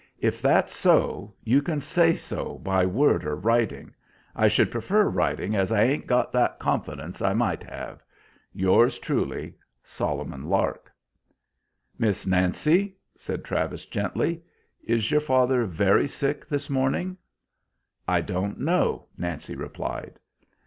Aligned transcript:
If 0.17 0.41
that's 0.41 0.73
so 0.73 1.35
you 1.43 1.61
can 1.61 1.79
say 1.79 2.15
so 2.15 2.57
by 2.57 2.87
word 2.87 3.23
or 3.23 3.35
writing. 3.35 3.93
I 4.35 4.47
should 4.47 4.71
prefer 4.71 5.03
writing 5.03 5.55
as 5.55 5.71
I 5.71 5.83
aint 5.83 6.07
got 6.07 6.31
that 6.31 6.57
confidence 6.57 7.21
I 7.21 7.35
might 7.35 7.61
have. 7.61 8.03
Yours 8.51 8.97
truly, 8.97 9.53
SOLOMON 9.83 10.49
LARK. 10.49 10.91
"Miss 11.99 12.25
Nancy," 12.25 12.95
said 13.15 13.43
Travis 13.45 13.85
gently, 13.85 14.41
"is 14.83 15.11
your 15.11 15.21
father 15.21 15.65
very 15.65 16.07
sick 16.07 16.47
this 16.49 16.67
morning?" 16.67 17.15
"I 18.07 18.21
don't 18.21 18.59
know," 18.59 19.05
Nancy 19.19 19.53
replied. 19.55 20.17